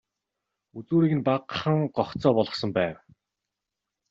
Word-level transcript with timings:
Үзүүрийг 0.77 1.13
нь 1.17 1.25
багахан 1.27 1.79
гогцоо 1.97 2.31
болгосон 2.35 2.71
байв. 2.77 2.95